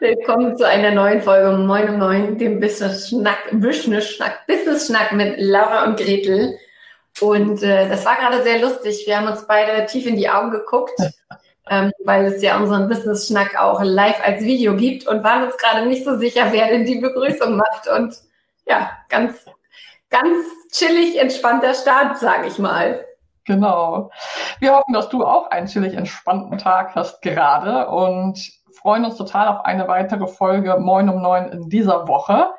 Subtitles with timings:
[0.00, 5.12] Willkommen zu einer neuen Folge Moin um Neun, dem Business Schnack, Business Schnack, Business Schnack
[5.12, 6.58] mit Laura und Gretel.
[7.20, 9.04] Und äh, das war gerade sehr lustig.
[9.06, 10.98] Wir haben uns beide tief in die Augen geguckt
[11.70, 15.86] ähm, weil es ja unseren Business-Schnack auch live als Video gibt und waren uns gerade
[15.86, 17.86] nicht so sicher, wer denn die Begrüßung macht.
[17.88, 18.16] Und
[18.66, 19.46] ja, ganz,
[20.10, 20.36] ganz
[20.72, 23.04] chillig, entspannter Start, sage ich mal.
[23.44, 24.10] Genau.
[24.58, 28.38] Wir hoffen, dass du auch einen chillig entspannten Tag hast gerade und
[28.80, 32.50] freuen uns total auf eine weitere Folge Moin um Neun in dieser Woche.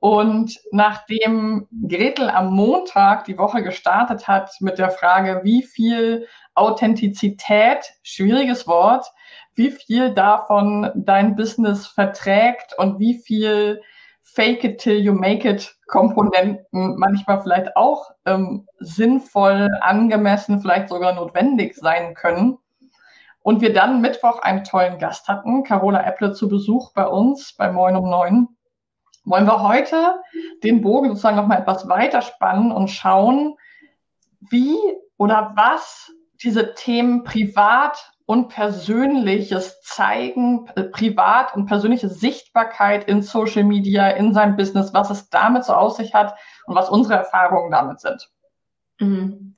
[0.00, 7.92] Und nachdem Gretel am Montag die Woche gestartet hat mit der Frage, wie viel Authentizität,
[8.02, 9.06] schwieriges Wort,
[9.54, 13.80] wie viel davon dein Business verträgt und wie viel
[14.22, 21.14] Fake it till you make it Komponenten manchmal vielleicht auch ähm, sinnvoll, angemessen, vielleicht sogar
[21.14, 22.58] notwendig sein können.
[23.42, 27.72] Und wir dann Mittwoch einen tollen Gast hatten, Carola Epple zu Besuch bei uns bei
[27.72, 28.48] Moin um Neun
[29.24, 30.20] wollen wir heute
[30.62, 33.56] den Bogen sozusagen nochmal etwas weiter spannen und schauen,
[34.40, 34.76] wie
[35.16, 36.10] oder was
[36.42, 44.32] diese Themen privat und persönliches zeigen, äh, privat und persönliche Sichtbarkeit in Social Media, in
[44.32, 46.34] seinem Business, was es damit so aus sich hat
[46.66, 48.30] und was unsere Erfahrungen damit sind.
[49.00, 49.56] Mhm.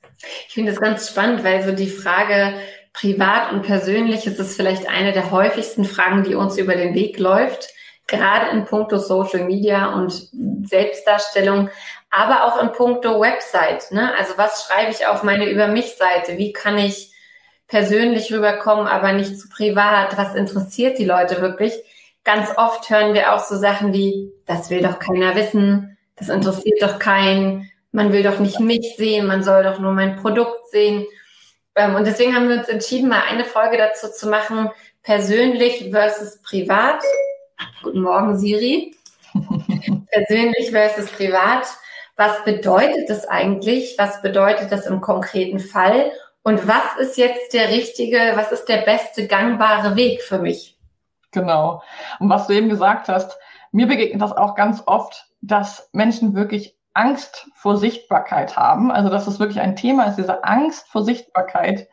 [0.49, 2.55] Ich finde das ganz spannend, weil so die Frage
[2.93, 7.19] privat und persönlich ist es vielleicht eine der häufigsten Fragen, die uns über den Weg
[7.19, 7.73] läuft
[8.13, 10.29] gerade in puncto Social Media und
[10.65, 11.71] Selbstdarstellung,
[12.11, 13.91] aber auch in puncto Website.
[13.91, 14.15] Ne?
[14.17, 16.37] Also was schreibe ich auf meine Über mich-Seite?
[16.37, 17.11] Wie kann ich
[17.69, 20.17] persönlich rüberkommen, aber nicht zu privat?
[20.19, 21.73] Was interessiert die Leute wirklich?
[22.25, 26.83] Ganz oft hören wir auch so Sachen wie, das will doch keiner wissen, das interessiert
[26.83, 31.07] doch keinen, man will doch nicht mich sehen, man soll doch nur mein Produkt sehen.
[31.75, 34.71] Ähm, und deswegen haben wir uns entschieden, mal eine Folge dazu zu machen,
[35.03, 37.03] persönlich versus privat.
[37.83, 38.95] Guten Morgen, Siri.
[40.13, 41.67] Persönlich versus privat.
[42.17, 43.95] Was bedeutet das eigentlich?
[43.99, 46.13] Was bedeutet das im konkreten Fall?
[46.43, 50.77] Und was ist jetzt der richtige, was ist der beste gangbare Weg für mich?
[51.31, 51.83] Genau.
[52.19, 53.39] Und was du eben gesagt hast,
[53.71, 58.91] mir begegnet das auch ganz oft, dass Menschen wirklich Angst vor Sichtbarkeit haben.
[58.91, 61.89] Also, dass es wirklich ein Thema ist, diese Angst vor Sichtbarkeit,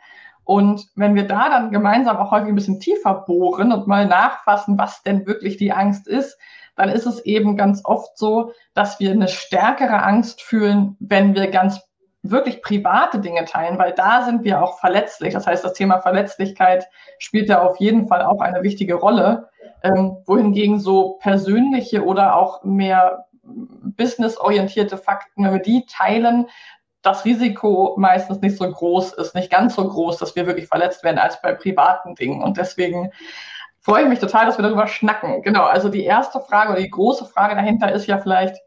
[0.50, 4.80] und wenn wir da dann gemeinsam auch häufig ein bisschen tiefer bohren und mal nachfassen,
[4.80, 6.40] was denn wirklich die Angst ist,
[6.76, 11.52] dann ist es eben ganz oft so, dass wir eine stärkere Angst fühlen, wenn wir
[11.52, 11.80] ganz
[12.24, 15.36] wirklich private Dinge teilen, weil da sind wir auch verletzlich.
[15.36, 16.88] Das heißt, das Thema Verletzlichkeit
[17.20, 19.50] spielt da auf jeden Fall auch eine wichtige Rolle.
[19.84, 23.28] Ähm, wohingegen so persönliche oder auch mehr
[24.00, 26.48] businessorientierte Fakten, wenn wir die teilen,
[27.02, 31.04] das Risiko meistens nicht so groß ist, nicht ganz so groß, dass wir wirklich verletzt
[31.04, 32.42] werden als bei privaten Dingen.
[32.42, 33.12] Und deswegen
[33.80, 35.42] freue ich mich total, dass wir darüber schnacken.
[35.44, 38.58] Genau, also die erste Frage oder die große Frage dahinter ist ja vielleicht,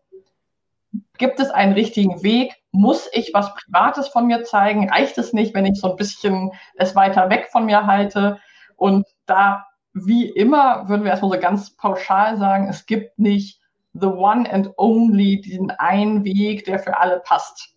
[1.19, 2.54] gibt es einen richtigen Weg?
[2.70, 4.91] Muss ich was Privates von mir zeigen?
[4.91, 8.38] Reicht es nicht, wenn ich so ein bisschen es weiter weg von mir halte?
[8.76, 13.62] Und da, wie immer, würden wir erstmal so ganz pauschal sagen, es gibt nicht
[13.94, 17.75] the one and only, diesen einen Weg, der für alle passt.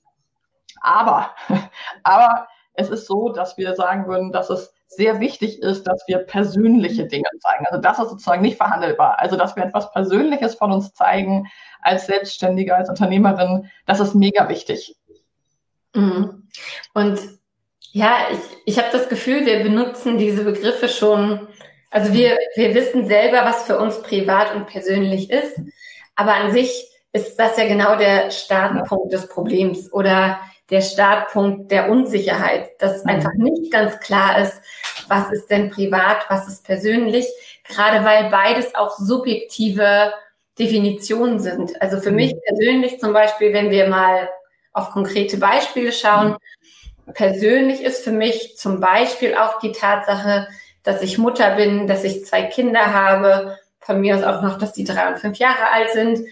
[0.81, 1.31] Aber,
[2.03, 6.19] aber es ist so, dass wir sagen würden, dass es sehr wichtig ist, dass wir
[6.19, 7.65] persönliche Dinge zeigen.
[7.67, 9.19] Also das ist sozusagen nicht verhandelbar.
[9.19, 11.47] Also dass wir etwas Persönliches von uns zeigen
[11.81, 14.95] als Selbstständige, als Unternehmerin, das ist mega wichtig.
[15.93, 16.47] Mhm.
[16.93, 17.19] Und
[17.91, 21.47] ja, ich, ich habe das Gefühl, wir benutzen diese Begriffe schon,
[21.91, 25.57] also wir, wir wissen selber, was für uns privat und persönlich ist,
[26.15, 30.39] aber an sich ist das ja genau der Startpunkt des Problems oder
[30.69, 33.11] der Startpunkt der Unsicherheit, dass mhm.
[33.11, 34.59] einfach nicht ganz klar ist,
[35.07, 37.27] was ist denn privat, was ist persönlich,
[37.63, 40.13] gerade weil beides auch subjektive
[40.57, 41.79] Definitionen sind.
[41.81, 44.29] Also für mich persönlich zum Beispiel, wenn wir mal
[44.73, 46.37] auf konkrete Beispiele schauen,
[47.13, 50.47] persönlich ist für mich zum Beispiel auch die Tatsache,
[50.83, 54.73] dass ich Mutter bin, dass ich zwei Kinder habe, von mir aus auch noch, dass
[54.73, 56.27] die drei und fünf Jahre alt sind.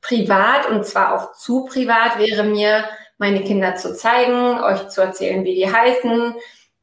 [0.00, 2.84] Privat und zwar auch zu privat wäre mir,
[3.16, 6.34] meine Kinder zu zeigen, euch zu erzählen, wie die heißen,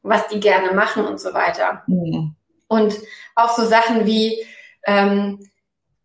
[0.02, 1.82] was die gerne machen und so weiter.
[1.86, 2.34] Mhm.
[2.68, 2.94] Und
[3.34, 4.44] auch so Sachen wie,
[4.86, 5.48] ähm,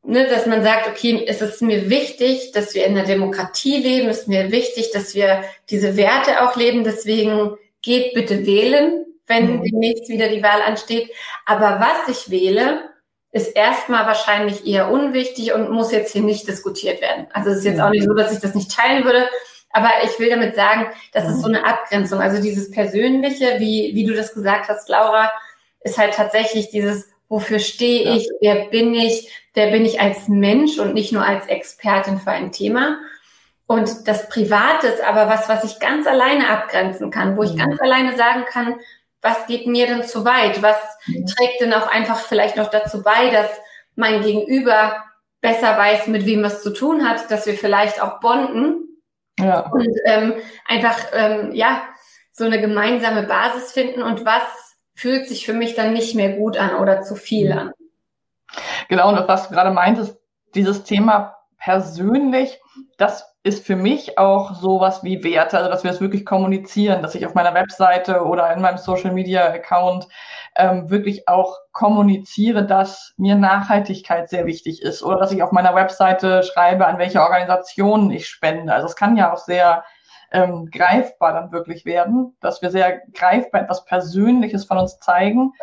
[0.04, 4.08] ne, dass man sagt, okay, es ist mir wichtig, dass wir in der Demokratie leben,
[4.08, 6.84] es ist mir wichtig, dass wir diese Werte auch leben.
[6.84, 9.64] Deswegen geht bitte wählen, wenn mhm.
[9.64, 11.12] demnächst wieder die Wahl ansteht.
[11.46, 12.91] Aber was ich wähle,
[13.32, 17.28] ist erstmal wahrscheinlich eher unwichtig und muss jetzt hier nicht diskutiert werden.
[17.32, 19.30] Also es ist jetzt auch nicht so, dass ich das nicht teilen würde,
[19.72, 22.20] aber ich will damit sagen, das ist so eine Abgrenzung.
[22.20, 25.32] Also dieses Persönliche, wie, wie du das gesagt hast, Laura,
[25.82, 30.78] ist halt tatsächlich dieses, wofür stehe ich, wer bin ich, wer bin ich als Mensch
[30.78, 33.00] und nicht nur als Expertin für ein Thema.
[33.66, 37.60] Und das Private ist aber was, was ich ganz alleine abgrenzen kann, wo ich mhm.
[37.60, 38.76] ganz alleine sagen kann,
[39.22, 40.62] was geht mir denn zu weit?
[40.62, 41.26] Was mhm.
[41.26, 43.50] trägt denn auch einfach vielleicht noch dazu bei, dass
[43.96, 45.04] mein Gegenüber
[45.42, 49.02] besser weiß, mit wem es zu tun hat, dass wir vielleicht auch bonden
[49.40, 49.62] ja.
[49.72, 50.34] und ähm,
[50.68, 51.84] einfach ähm, ja
[52.32, 54.44] so eine gemeinsame Basis finden und was
[54.94, 57.58] fühlt sich für mich dann nicht mehr gut an oder zu viel mhm.
[57.58, 57.72] an.
[58.90, 60.18] Genau, und was du gerade meintest,
[60.54, 62.60] dieses Thema persönlich,
[62.98, 67.16] das ist für mich auch sowas wie Werte, also dass wir es wirklich kommunizieren, dass
[67.16, 70.08] ich auf meiner Webseite oder in meinem Social Media Account
[70.56, 75.74] ähm, wirklich auch kommuniziere, dass mir Nachhaltigkeit sehr wichtig ist oder dass ich auf meiner
[75.74, 78.74] Webseite schreibe, an welche Organisationen ich spende.
[78.74, 79.84] Also es kann ja auch sehr
[80.32, 85.54] ähm, greifbar dann wirklich werden, dass wir sehr greifbar etwas Persönliches von uns zeigen.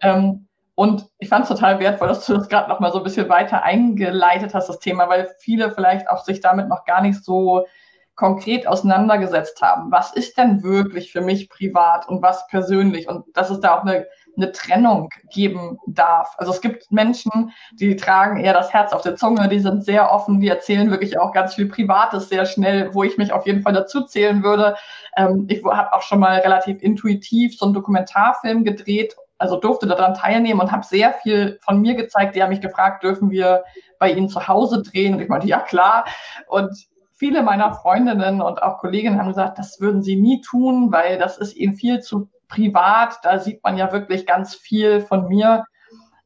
[0.00, 0.47] Ähm,
[0.78, 3.28] und ich fand es total wertvoll, dass du das gerade noch mal so ein bisschen
[3.28, 7.66] weiter eingeleitet hast, das Thema, weil viele vielleicht auch sich damit noch gar nicht so
[8.14, 9.90] konkret auseinandergesetzt haben.
[9.90, 13.08] Was ist denn wirklich für mich privat und was persönlich?
[13.08, 16.36] Und dass es da auch eine, eine Trennung geben darf.
[16.38, 20.12] Also es gibt Menschen, die tragen eher das Herz auf der Zunge, die sind sehr
[20.12, 23.62] offen, die erzählen wirklich auch ganz viel Privates sehr schnell, wo ich mich auf jeden
[23.62, 24.76] Fall dazu zählen würde.
[25.16, 30.14] Ähm, ich habe auch schon mal relativ intuitiv so einen Dokumentarfilm gedreht also durfte daran
[30.14, 32.34] teilnehmen und habe sehr viel von mir gezeigt.
[32.34, 33.64] Die haben mich gefragt, dürfen wir
[33.98, 35.14] bei Ihnen zu Hause drehen?
[35.14, 36.04] Und ich meinte, ja klar.
[36.48, 36.88] Und
[37.18, 41.36] viele meiner Freundinnen und auch Kolleginnen haben gesagt, das würden sie nie tun, weil das
[41.36, 43.18] ist ihnen viel zu privat.
[43.22, 45.64] Da sieht man ja wirklich ganz viel von mir.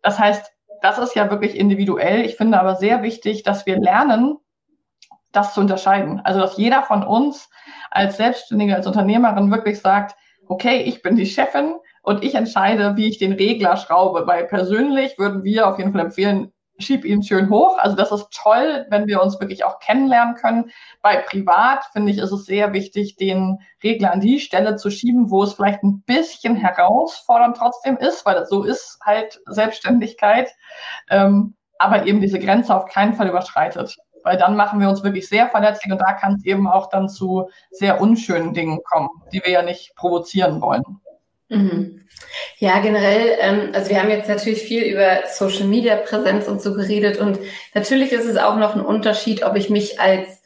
[0.03, 2.25] Das heißt, das ist ja wirklich individuell.
[2.25, 4.37] Ich finde aber sehr wichtig, dass wir lernen,
[5.33, 6.21] das zu unterscheiden.
[6.25, 7.49] Also, dass jeder von uns
[7.91, 10.15] als Selbstständige, als Unternehmerin wirklich sagt,
[10.47, 14.27] okay, ich bin die Chefin, und ich entscheide, wie ich den Regler schraube.
[14.27, 17.79] Weil persönlich würden wir auf jeden Fall empfehlen, schieb ihn schön hoch.
[17.79, 20.71] Also das ist toll, wenn wir uns wirklich auch kennenlernen können.
[21.01, 25.31] Bei privat finde ich, ist es sehr wichtig, den Regler an die Stelle zu schieben,
[25.31, 30.51] wo es vielleicht ein bisschen herausfordernd trotzdem ist, weil das so ist halt Selbstständigkeit.
[31.11, 33.97] Ähm, aber eben diese Grenze auf keinen Fall überschreitet.
[34.25, 37.09] Weil dann machen wir uns wirklich sehr verletzlich und da kann es eben auch dann
[37.09, 41.02] zu sehr unschönen Dingen kommen, die wir ja nicht provozieren wollen.
[41.53, 41.99] Mhm.
[42.59, 46.75] Ja, generell, ähm, also wir haben jetzt natürlich viel über Social Media Präsenz und so
[46.75, 47.39] geredet und
[47.75, 50.43] natürlich ist es auch noch ein Unterschied, ob ich mich als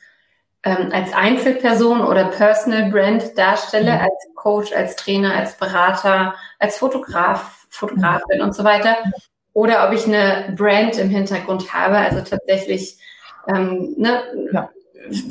[0.66, 4.00] ähm, als Einzelperson oder Personal Brand darstelle, mhm.
[4.00, 8.44] als Coach, als Trainer, als Berater, als Fotograf, Fotografin mhm.
[8.44, 8.96] und so weiter,
[9.52, 12.98] oder ob ich eine Brand im Hintergrund habe, also tatsächlich
[13.48, 14.70] ähm, ne, ja.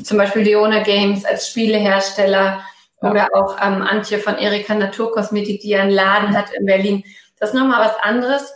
[0.02, 2.62] zum Beispiel Leona Games als Spielehersteller
[3.10, 7.04] oder auch ähm, Antje von Erika Naturkosmetik, die einen Laden hat in Berlin.
[7.38, 8.54] Das ist nochmal was anderes.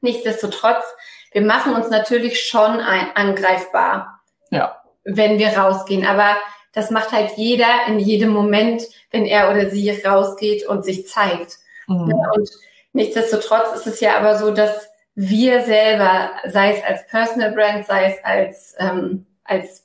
[0.00, 0.84] Nichtsdestotrotz,
[1.32, 4.82] wir machen uns natürlich schon ein, angreifbar, ja.
[5.04, 6.04] wenn wir rausgehen.
[6.04, 6.36] Aber
[6.72, 11.58] das macht halt jeder in jedem Moment, wenn er oder sie rausgeht und sich zeigt.
[11.86, 12.14] Mhm.
[12.34, 12.50] Und
[12.92, 18.06] nichtsdestotrotz ist es ja aber so, dass wir selber, sei es als Personal Brand, sei
[18.06, 19.84] es als, ähm, als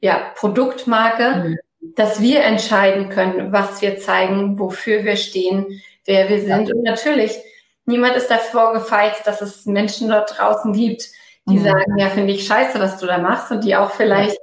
[0.00, 1.58] ja, Produktmarke, mhm
[1.94, 6.68] dass wir entscheiden können, was wir zeigen, wofür wir stehen, wer wir sind.
[6.68, 6.74] Ja.
[6.74, 7.32] Und natürlich,
[7.84, 11.08] niemand ist davor gefeit, dass es Menschen dort draußen gibt,
[11.46, 11.64] die mhm.
[11.64, 14.38] sagen, ja, finde ich scheiße, was du da machst und die auch vielleicht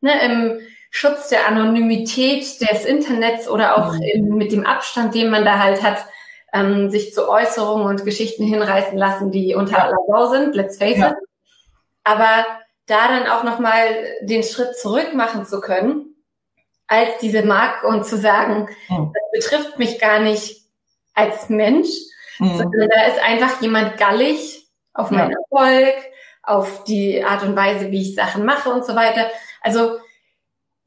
[0.00, 0.14] ja.
[0.14, 0.60] ne, im
[0.90, 4.02] Schutz der Anonymität des Internets oder auch mhm.
[4.14, 6.06] im, mit dem Abstand, den man da halt hat,
[6.52, 10.98] ähm, sich zu Äußerungen und Geschichten hinreißen lassen, die unter aller Sau sind, let's face
[10.98, 11.14] it.
[12.04, 12.46] Aber
[12.86, 13.80] da dann auch nochmal
[14.22, 16.15] den Schritt zurück machen zu können
[16.88, 19.12] als diese Marke und zu sagen, mhm.
[19.12, 20.62] das betrifft mich gar nicht
[21.14, 21.88] als Mensch,
[22.38, 22.56] mhm.
[22.58, 25.38] sondern da ist einfach jemand gallig auf meinen ja.
[25.38, 25.94] Erfolg,
[26.42, 29.30] auf die Art und Weise, wie ich Sachen mache und so weiter.
[29.60, 29.98] Also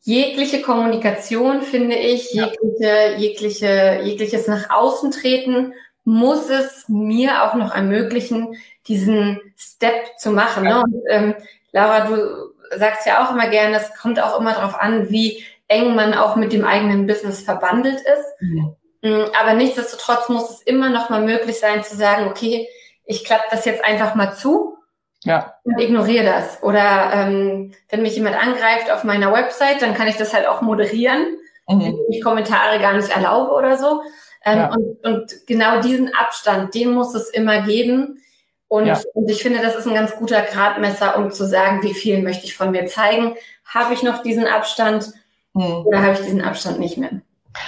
[0.01, 5.73] jegliche Kommunikation, finde ich, jegliche, jegliche, jegliches nach außen treten,
[6.05, 8.55] muss es mir auch noch ermöglichen,
[8.87, 10.63] diesen Step zu machen.
[10.63, 10.81] Ne?
[10.81, 11.35] Und, ähm,
[11.71, 15.95] Laura, du sagst ja auch immer gerne, es kommt auch immer darauf an, wie eng
[15.95, 18.41] man auch mit dem eigenen Business verbandelt ist.
[18.41, 18.75] Mhm.
[19.01, 22.67] Mm, aber nichtsdestotrotz muss es immer noch mal möglich sein zu sagen, okay,
[23.05, 24.77] ich klappe das jetzt einfach mal zu
[25.23, 25.55] ja.
[25.63, 26.61] und ignoriere das.
[26.63, 30.61] Oder ähm, wenn mich jemand angreift auf meiner Website, dann kann ich das halt auch
[30.61, 31.81] moderieren, mhm.
[31.81, 34.01] wenn ich Kommentare gar nicht erlaube oder so.
[34.43, 34.73] Ähm, ja.
[34.73, 38.21] und, und genau diesen Abstand, den muss es immer geben.
[38.67, 38.99] Und, ja.
[39.13, 42.45] und ich finde, das ist ein ganz guter Gradmesser, um zu sagen, wie viel möchte
[42.45, 43.35] ich von mir zeigen.
[43.65, 45.11] Habe ich noch diesen Abstand
[45.59, 45.85] mhm.
[45.85, 47.21] oder habe ich diesen Abstand nicht mehr?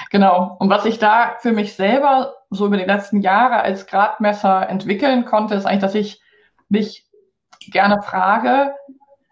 [0.10, 0.56] Genau.
[0.60, 5.26] Und was ich da für mich selber so über die letzten Jahre als Gradmesser entwickeln
[5.26, 6.22] konnte, ist eigentlich, dass ich
[6.70, 7.06] mich
[7.72, 8.74] gerne frage,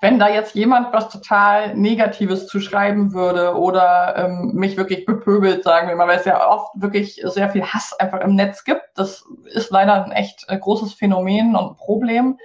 [0.01, 5.63] wenn da jetzt jemand was total Negatives zu schreiben würde oder ähm, mich wirklich bepöbelt,
[5.63, 8.83] sagen wir mal, weil es ja oft wirklich sehr viel Hass einfach im Netz gibt.
[8.95, 12.37] Das ist leider ein echt äh, großes Phänomen und Problem.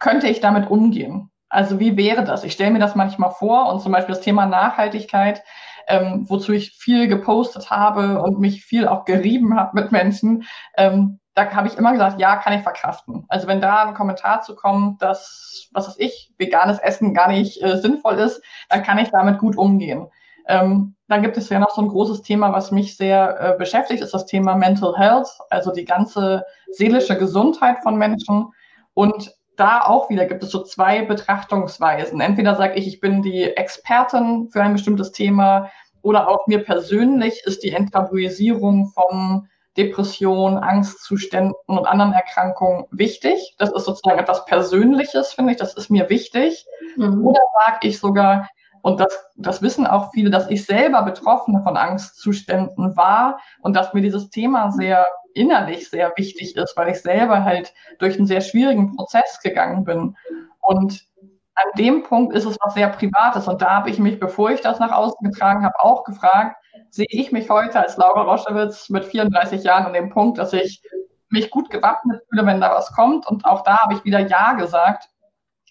[0.00, 1.30] Könnte ich damit umgehen?
[1.56, 2.44] Also wie wäre das?
[2.44, 5.42] Ich stelle mir das manchmal vor und zum Beispiel das Thema Nachhaltigkeit
[5.86, 10.44] ähm, wozu ich viel gepostet habe und mich viel auch gerieben habe mit Menschen,
[10.76, 13.26] ähm, da habe ich immer gesagt, ja, kann ich verkraften.
[13.28, 17.62] Also wenn da ein Kommentar zu kommt, dass, was weiß ich, veganes Essen gar nicht
[17.62, 20.08] äh, sinnvoll ist, dann kann ich damit gut umgehen.
[20.48, 24.02] Ähm, dann gibt es ja noch so ein großes Thema, was mich sehr äh, beschäftigt,
[24.02, 28.46] ist das Thema Mental Health, also die ganze seelische Gesundheit von Menschen.
[28.94, 32.20] Und da auch wieder gibt es so zwei Betrachtungsweisen.
[32.20, 35.70] Entweder sage ich, ich bin die Expertin für ein bestimmtes Thema
[36.02, 43.54] oder auch mir persönlich ist die Enttabuisierung von Depression, Angstzuständen und anderen Erkrankungen wichtig.
[43.58, 45.58] Das ist sozusagen etwas Persönliches, finde ich.
[45.58, 46.66] Das ist mir wichtig.
[46.96, 47.26] Mhm.
[47.26, 48.48] Oder sage ich sogar,
[48.82, 53.92] und das, das wissen auch viele, dass ich selber Betroffene von Angstzuständen war und dass
[53.92, 55.04] mir dieses Thema sehr
[55.36, 60.16] innerlich sehr wichtig ist, weil ich selber halt durch einen sehr schwierigen Prozess gegangen bin.
[60.60, 61.06] Und
[61.54, 63.48] an dem Punkt ist es was sehr Privates.
[63.48, 66.56] Und da habe ich mich, bevor ich das nach außen getragen habe, auch gefragt,
[66.90, 70.82] sehe ich mich heute als Laura Roschewitz mit 34 Jahren an dem Punkt, dass ich
[71.30, 73.26] mich gut gewappnet fühle, wenn da was kommt.
[73.26, 75.08] Und auch da habe ich wieder Ja gesagt.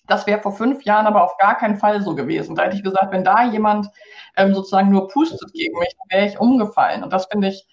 [0.07, 2.55] Das wäre vor fünf Jahren aber auf gar keinen Fall so gewesen.
[2.55, 3.89] Da hätte ich gesagt, wenn da jemand
[4.37, 7.03] ähm, sozusagen nur pustet gegen mich, wäre ich umgefallen.
[7.03, 7.65] Und das finde ich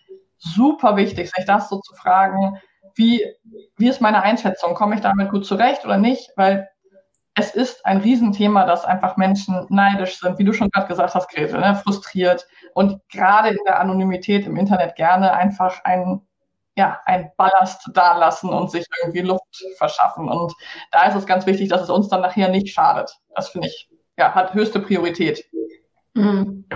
[0.42, 2.58] super wichtig, sich das so zu fragen,
[2.94, 3.24] wie,
[3.76, 4.74] wie ist meine Einschätzung?
[4.74, 6.30] Komme ich damit gut zurecht oder nicht?
[6.36, 6.68] Weil
[7.34, 11.30] es ist ein Riesenthema, dass einfach Menschen neidisch sind, wie du schon gerade gesagt hast,
[11.30, 11.74] Grete, ne?
[11.76, 16.20] frustriert und gerade in der Anonymität im Internet gerne einfach ein,
[16.76, 20.28] ja, ein Ballast dalassen und sich irgendwie Luft verschaffen.
[20.28, 20.52] Und
[20.90, 23.16] da ist es ganz wichtig, dass es uns dann nachher nicht schadet.
[23.34, 25.44] Das finde ich, ja, hat höchste Priorität.
[26.14, 26.66] Mhm.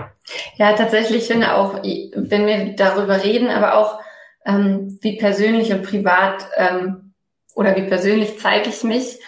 [0.57, 3.99] Ja, tatsächlich finde auch, wenn wir darüber reden, aber auch
[4.45, 7.13] ähm, wie persönlich und privat ähm,
[7.55, 9.19] oder wie persönlich zeige ich mich,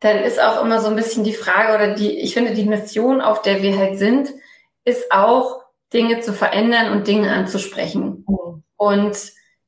[0.00, 3.20] dann ist auch immer so ein bisschen die Frage oder die, ich finde, die Mission,
[3.20, 4.30] auf der wir halt sind,
[4.84, 8.24] ist auch, Dinge zu verändern und Dinge anzusprechen.
[8.28, 8.64] Mhm.
[8.76, 9.16] Und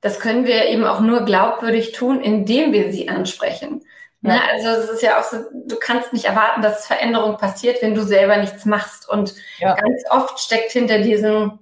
[0.01, 3.83] das können wir eben auch nur glaubwürdig tun, indem wir sie ansprechen.
[4.27, 4.35] Ne?
[4.35, 4.43] Ja.
[4.53, 8.03] Also es ist ja auch so, du kannst nicht erwarten, dass Veränderung passiert, wenn du
[8.03, 9.09] selber nichts machst.
[9.09, 9.75] Und ja.
[9.75, 11.61] ganz oft steckt hinter diesem,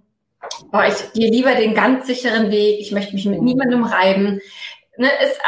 [0.72, 3.44] oh, ich gehe lieber den ganz sicheren Weg, ich möchte mich mit mhm.
[3.44, 4.40] niemandem reiben.
[4.96, 5.40] Ne, ist,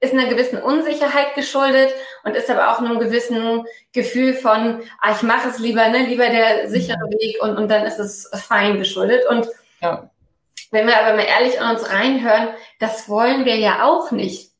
[0.00, 1.94] ist einer gewissen Unsicherheit geschuldet
[2.24, 6.28] und ist aber auch einem gewissen Gefühl von, ah, ich mache es lieber, ne, lieber
[6.28, 7.12] der sichere mhm.
[7.12, 9.26] Weg und, und dann ist es fein geschuldet.
[9.28, 9.46] Und
[9.80, 10.10] ja.
[10.72, 12.48] wenn wir aber mal ehrlich an uns reinhören,
[12.80, 14.51] das wollen wir ja auch nicht.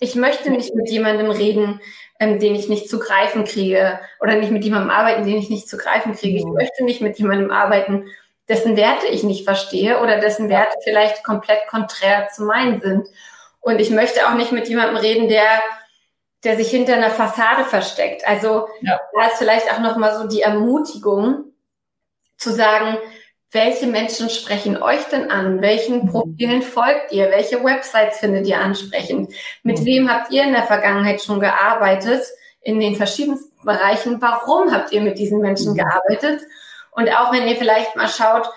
[0.00, 1.80] Ich möchte nicht mit jemandem reden,
[2.18, 5.68] ähm, den ich nicht zu greifen kriege oder nicht mit jemandem arbeiten, den ich nicht
[5.68, 6.38] zu greifen kriege.
[6.38, 6.54] Ich mhm.
[6.54, 8.06] möchte nicht mit jemandem arbeiten,
[8.48, 13.06] dessen Werte ich nicht verstehe oder dessen Werte vielleicht komplett konträr zu meinen sind.
[13.60, 15.62] Und ich möchte auch nicht mit jemandem reden, der,
[16.44, 18.26] der sich hinter einer Fassade versteckt.
[18.26, 18.98] Also ja.
[19.14, 21.52] da ist vielleicht auch nochmal so die Ermutigung
[22.38, 22.96] zu sagen,
[23.52, 25.60] welche Menschen sprechen euch denn an?
[25.60, 26.06] Welchen.
[26.06, 27.30] Profilen folgt ihr?
[27.30, 29.32] Welche Websites findet ihr ansprechend?
[29.62, 29.84] Mit mhm.
[29.84, 32.22] wem habt ihr in der Vergangenheit schon gearbeitet?
[32.60, 34.20] In den verschiedensten Bereichen.
[34.20, 35.78] Warum habt ihr mit diesen Menschen mhm.
[35.78, 36.42] gearbeitet?
[36.92, 38.48] Und auch wenn ihr vielleicht mal schaut,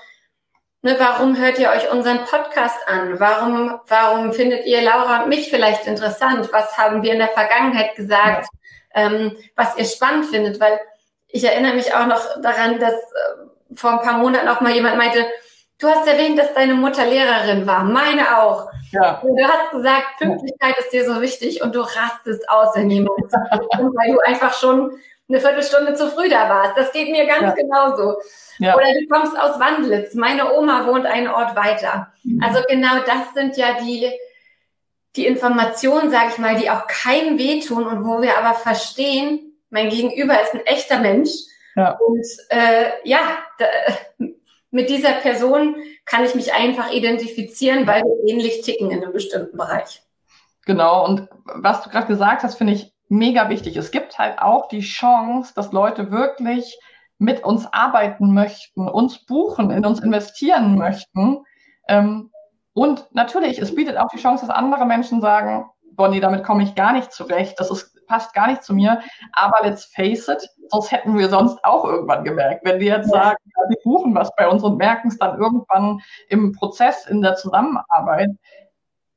[0.86, 3.18] Ne, warum hört ihr euch unseren Podcast an?
[3.18, 6.50] Warum, warum findet ihr Laura und mich vielleicht interessant?
[6.52, 8.50] Was haben wir in der Vergangenheit gesagt,
[8.94, 10.60] ähm, was ihr spannend findet?
[10.60, 10.78] Weil
[11.30, 13.46] ich erinnere mich auch noch daran, dass äh,
[13.76, 15.26] vor ein paar Monaten auch mal jemand meinte,
[15.84, 18.70] Du hast erwähnt, dass deine Mutter Lehrerin war, meine auch.
[18.94, 19.20] Ja.
[19.20, 23.20] Und du hast gesagt, Pünktlichkeit ist dir so wichtig und du rastest aus, wenn jemand
[23.34, 24.92] weil du einfach schon
[25.28, 26.78] eine Viertelstunde zu früh da warst.
[26.78, 27.52] Das geht mir ganz ja.
[27.52, 28.16] genauso.
[28.60, 28.76] Ja.
[28.76, 30.14] Oder du kommst aus Wandlitz.
[30.14, 32.14] Meine Oma wohnt einen Ort weiter.
[32.24, 32.42] Mhm.
[32.42, 34.10] Also genau das sind ja die,
[35.18, 39.90] die Informationen, sage ich mal, die auch keinem wehtun und wo wir aber verstehen, mein
[39.90, 41.32] Gegenüber ist ein echter Mensch.
[41.76, 41.98] Ja.
[42.06, 43.20] Und äh, ja,
[43.58, 43.66] da,
[44.72, 45.76] mit dieser Person
[46.06, 50.02] kann ich mich einfach identifizieren, weil wir ähnlich ticken in einem bestimmten Bereich.
[50.66, 53.78] Genau, und was du gerade gesagt hast, finde ich mega wichtig.
[53.78, 56.80] Es gibt halt auch die Chance, dass Leute wirklich
[57.20, 61.44] mit uns arbeiten möchten, uns buchen, in uns investieren möchten.
[61.88, 62.32] Ähm,
[62.74, 66.76] und natürlich, es bietet auch die Chance, dass andere Menschen sagen, Bonnie, damit komme ich
[66.76, 69.02] gar nicht zurecht, das ist, passt gar nicht zu mir.
[69.32, 72.66] Aber let's face it, sonst hätten wir sonst auch irgendwann gemerkt.
[72.66, 76.02] Wenn wir jetzt sagen, ja, wir buchen was bei uns und merken es dann irgendwann
[76.30, 78.30] im Prozess, in der Zusammenarbeit,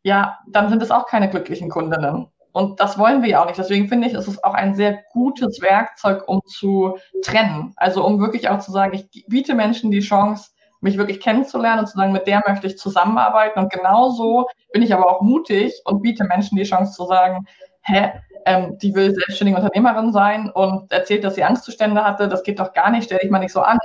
[0.03, 2.29] ja, dann sind es auch keine glücklichen Kundinnen.
[2.53, 3.59] Und das wollen wir ja auch nicht.
[3.59, 7.75] Deswegen finde ich, ist es auch ein sehr gutes Werkzeug, um zu trennen.
[7.77, 11.87] Also um wirklich auch zu sagen, ich biete Menschen die Chance, mich wirklich kennenzulernen und
[11.87, 13.59] zu sagen, mit der möchte ich zusammenarbeiten.
[13.59, 17.47] Und genauso bin ich aber auch mutig und biete Menschen die Chance zu sagen,
[17.83, 18.13] hä,
[18.47, 22.29] ähm, die will selbstständige Unternehmerin sein und erzählt, dass sie Angstzustände hatte.
[22.29, 23.79] Das geht doch gar nicht, stell dich mal nicht so an.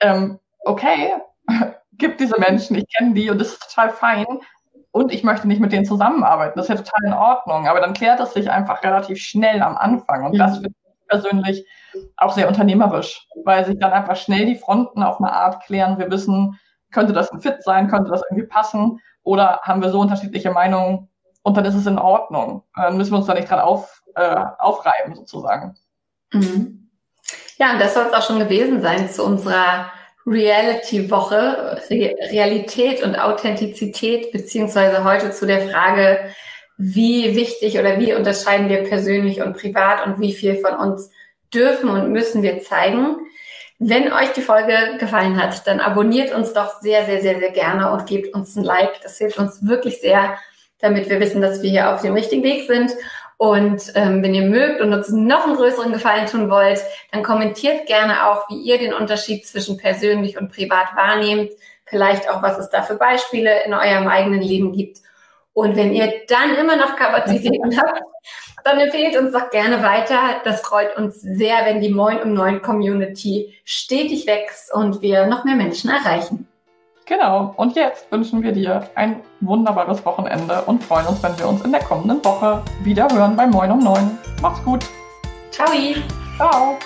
[0.00, 1.12] Ähm, okay,
[1.92, 4.26] gibt diese Menschen, ich kenne die und das ist total fein
[4.90, 6.58] und ich möchte nicht mit denen zusammenarbeiten.
[6.58, 7.68] Das ist ja total in Ordnung.
[7.68, 10.24] Aber dann klärt es sich einfach relativ schnell am Anfang.
[10.24, 11.66] Und das finde ich persönlich
[12.16, 15.98] auch sehr unternehmerisch, weil sich dann einfach schnell die Fronten auf eine Art klären.
[15.98, 16.58] Wir wissen,
[16.90, 21.08] könnte das ein Fit sein, könnte das irgendwie passen oder haben wir so unterschiedliche Meinungen
[21.42, 22.62] und dann ist es in Ordnung.
[22.74, 25.76] Dann müssen wir uns da nicht dran auf, äh, aufreiben sozusagen.
[26.32, 26.90] Mhm.
[27.58, 29.90] Ja, und das soll es auch schon gewesen sein zu unserer
[30.26, 36.30] Reality-Woche, Re Realität und Authentizität, beziehungsweise heute zu der Frage,
[36.76, 41.10] wie wichtig oder wie unterscheiden wir persönlich und privat und wie viel von uns
[41.52, 43.16] dürfen und müssen wir zeigen.
[43.78, 47.92] Wenn euch die Folge gefallen hat, dann abonniert uns doch sehr, sehr, sehr, sehr gerne
[47.92, 49.00] und gebt uns ein Like.
[49.02, 50.38] Das hilft uns wirklich sehr,
[50.80, 52.92] damit wir wissen, dass wir hier auf dem richtigen Weg sind.
[53.36, 57.86] Und ähm, wenn ihr mögt und uns noch einen größeren Gefallen tun wollt, dann kommentiert
[57.86, 61.50] gerne auch, wie ihr den Unterschied zwischen persönlich und privat wahrnehmt.
[61.86, 64.98] Vielleicht auch, was es da für Beispiele in eurem eigenen Leben gibt.
[65.54, 68.02] Und wenn ihr dann immer noch Kapazitäten habt,
[68.62, 70.42] dann empfehlt uns doch gerne weiter.
[70.44, 75.44] Das freut uns sehr, wenn die Moin um Neun Community stetig wächst und wir noch
[75.44, 76.49] mehr Menschen erreichen.
[77.10, 77.52] Genau.
[77.56, 81.72] Und jetzt wünschen wir dir ein wunderbares Wochenende und freuen uns, wenn wir uns in
[81.72, 84.18] der kommenden Woche wieder hören bei Moin um 9.
[84.40, 84.84] Mach's gut.
[85.50, 85.72] Ciao.
[86.36, 86.78] Ciao.